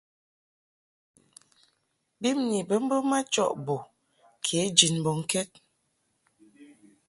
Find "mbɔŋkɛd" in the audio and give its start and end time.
4.99-5.49